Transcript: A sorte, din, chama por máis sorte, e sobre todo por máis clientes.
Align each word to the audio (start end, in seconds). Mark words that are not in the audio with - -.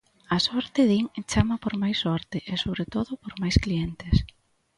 A 0.35 0.39
sorte, 0.47 0.81
din, 0.91 1.05
chama 1.31 1.55
por 1.63 1.73
máis 1.81 1.97
sorte, 2.05 2.37
e 2.51 2.53
sobre 2.63 2.85
todo 2.93 3.11
por 3.21 3.33
máis 3.41 3.55
clientes. 3.63 4.15